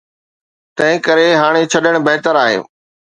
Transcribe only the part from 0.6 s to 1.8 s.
تنهن ڪري هاڻي